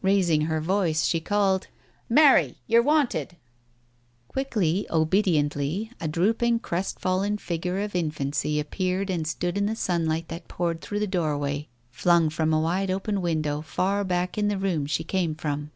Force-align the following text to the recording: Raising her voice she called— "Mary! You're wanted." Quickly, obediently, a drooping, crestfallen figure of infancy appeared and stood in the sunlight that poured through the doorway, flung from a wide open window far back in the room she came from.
Raising 0.00 0.40
her 0.46 0.58
voice 0.58 1.04
she 1.04 1.20
called— 1.20 1.66
"Mary! 2.18 2.56
You're 2.66 2.80
wanted." 2.82 3.36
Quickly, 4.26 4.86
obediently, 4.88 5.92
a 6.00 6.08
drooping, 6.08 6.60
crestfallen 6.60 7.36
figure 7.36 7.80
of 7.80 7.94
infancy 7.94 8.58
appeared 8.58 9.10
and 9.10 9.26
stood 9.26 9.58
in 9.58 9.66
the 9.66 9.76
sunlight 9.76 10.28
that 10.28 10.48
poured 10.48 10.80
through 10.80 11.00
the 11.00 11.06
doorway, 11.06 11.68
flung 11.90 12.30
from 12.30 12.54
a 12.54 12.60
wide 12.60 12.90
open 12.90 13.20
window 13.20 13.60
far 13.60 14.02
back 14.02 14.38
in 14.38 14.48
the 14.48 14.56
room 14.56 14.86
she 14.86 15.04
came 15.04 15.34
from. 15.34 15.70